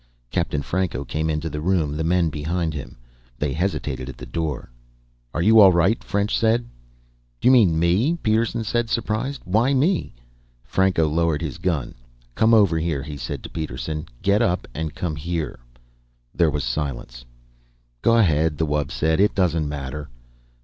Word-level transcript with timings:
Captain 0.31 0.63
Franco 0.63 1.05
came 1.05 1.29
into 1.29 1.47
the 1.47 1.61
room, 1.61 1.95
the 1.95 2.03
men 2.03 2.31
behind 2.31 2.73
him. 2.73 2.97
They 3.37 3.53
hesitated 3.53 4.09
at 4.09 4.17
the 4.17 4.25
door. 4.25 4.71
"Are 5.31 5.43
you 5.43 5.59
all 5.59 5.71
right?" 5.71 6.03
French 6.03 6.35
said. 6.35 6.65
"Do 7.39 7.47
you 7.47 7.51
mean 7.51 7.77
me?" 7.77 8.15
Peterson 8.23 8.63
said, 8.63 8.89
surprised. 8.89 9.43
"Why 9.45 9.75
me?" 9.75 10.15
Franco 10.63 11.07
lowered 11.07 11.43
his 11.43 11.59
gun. 11.59 11.93
"Come 12.33 12.51
over 12.55 12.79
here," 12.79 13.03
he 13.03 13.15
said 13.15 13.43
to 13.43 13.49
Peterson. 13.51 14.07
"Get 14.23 14.41
up 14.41 14.67
and 14.73 14.95
come 14.95 15.17
here." 15.17 15.59
There 16.33 16.49
was 16.49 16.63
silence. 16.63 17.23
"Go 18.01 18.17
ahead," 18.17 18.57
the 18.57 18.65
wub 18.65 18.89
said. 18.89 19.19
"It 19.19 19.35
doesn't 19.35 19.69
matter." 19.69 20.09